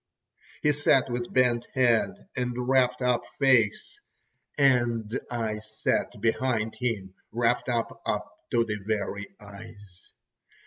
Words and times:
He 0.63 0.71
sat 0.71 1.11
with 1.11 1.31
bent 1.31 1.67
head 1.75 2.27
and 2.35 2.55
wrapped 2.67 3.03
up 3.03 3.21
face, 3.37 3.99
and 4.57 5.03
I 5.29 5.59
sat 5.59 6.11
behind 6.21 6.73
him 6.73 7.13
wrapped 7.31 7.69
up 7.69 7.99
to 8.49 8.65
the 8.65 8.79
very 8.87 9.27
eyes. 9.39 10.13